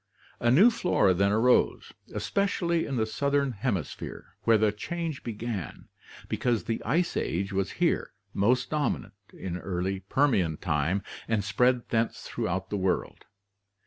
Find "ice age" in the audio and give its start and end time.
6.83-7.53